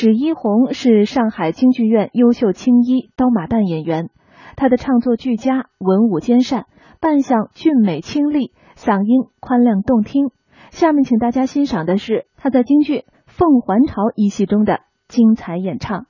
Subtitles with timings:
[0.00, 4.10] 史一红是上海京剧院优秀青衣刀马旦演员，
[4.54, 6.66] 她的唱作俱佳，文武兼善，
[7.00, 10.30] 扮相俊美清丽，嗓音宽亮动听。
[10.70, 16.06] 下面请大家欣赏的是她在京剧《凤还巢》一戏中的精彩演唱。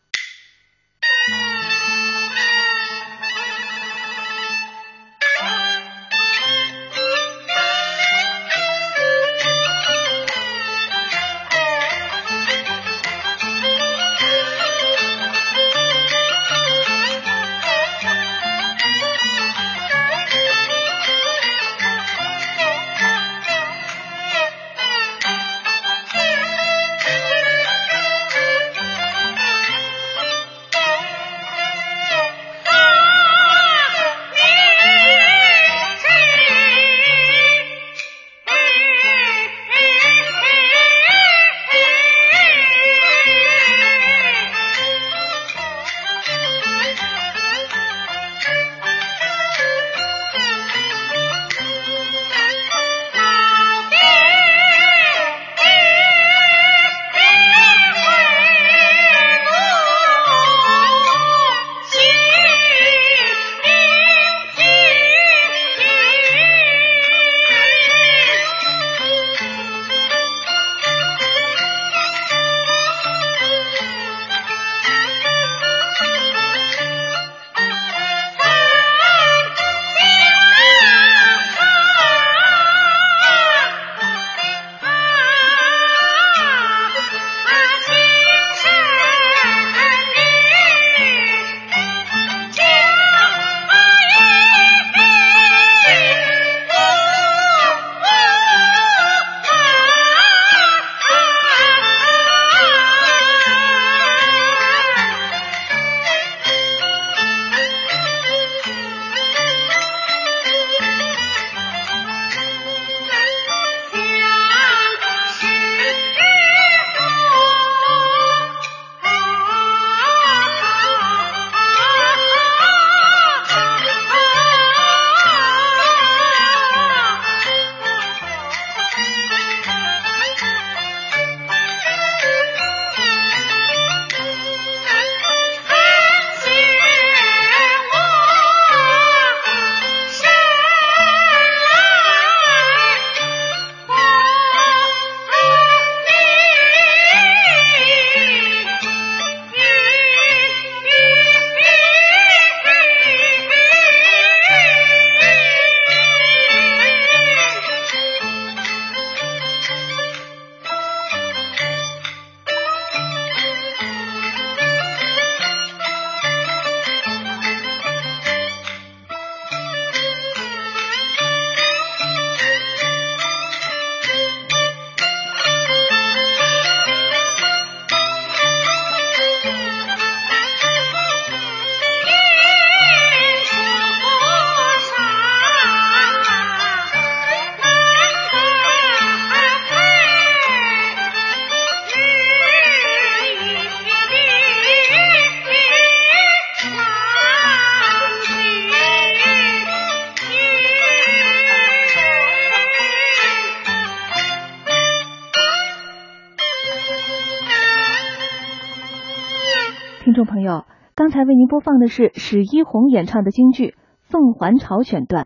[210.08, 210.64] 听众朋友，
[210.94, 213.66] 刚才为您播放的是史一红演唱的京剧
[214.00, 215.16] 《凤还巢》选段。